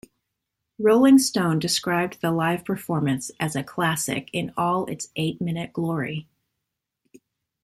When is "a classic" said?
3.55-4.31